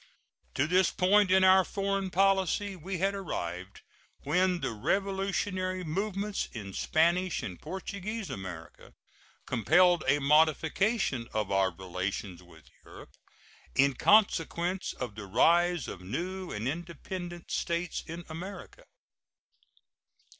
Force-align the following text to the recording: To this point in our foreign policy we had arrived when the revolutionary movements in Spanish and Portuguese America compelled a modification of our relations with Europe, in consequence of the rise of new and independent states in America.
To 0.55 0.65
this 0.65 0.89
point 0.89 1.29
in 1.29 1.43
our 1.43 1.63
foreign 1.63 2.09
policy 2.09 2.75
we 2.75 2.97
had 2.97 3.13
arrived 3.13 3.81
when 4.23 4.61
the 4.61 4.71
revolutionary 4.71 5.83
movements 5.83 6.49
in 6.53 6.73
Spanish 6.73 7.43
and 7.43 7.61
Portuguese 7.61 8.31
America 8.31 8.95
compelled 9.45 10.03
a 10.07 10.17
modification 10.17 11.27
of 11.35 11.51
our 11.51 11.69
relations 11.71 12.41
with 12.41 12.67
Europe, 12.83 13.11
in 13.75 13.93
consequence 13.93 14.93
of 14.93 15.13
the 15.13 15.27
rise 15.27 15.87
of 15.87 16.01
new 16.01 16.51
and 16.51 16.67
independent 16.67 17.51
states 17.51 18.03
in 18.07 18.25
America. 18.27 18.85